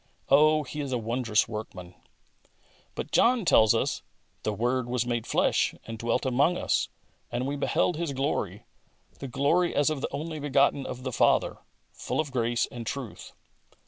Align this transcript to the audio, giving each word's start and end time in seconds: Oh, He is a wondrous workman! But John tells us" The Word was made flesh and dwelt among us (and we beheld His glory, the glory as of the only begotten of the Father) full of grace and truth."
Oh, 0.29 0.63
He 0.63 0.81
is 0.81 0.91
a 0.91 0.97
wondrous 0.97 1.47
workman! 1.47 1.93
But 2.95 3.11
John 3.11 3.45
tells 3.45 3.75
us" 3.75 4.01
The 4.41 4.51
Word 4.51 4.87
was 4.89 5.05
made 5.05 5.27
flesh 5.27 5.75
and 5.85 5.99
dwelt 5.99 6.25
among 6.25 6.57
us 6.57 6.89
(and 7.31 7.45
we 7.45 7.55
beheld 7.55 7.97
His 7.97 8.11
glory, 8.11 8.65
the 9.19 9.27
glory 9.27 9.75
as 9.75 9.91
of 9.91 10.01
the 10.01 10.09
only 10.11 10.39
begotten 10.39 10.87
of 10.87 11.03
the 11.03 11.11
Father) 11.11 11.59
full 11.91 12.19
of 12.19 12.31
grace 12.31 12.65
and 12.71 12.87
truth." 12.87 13.33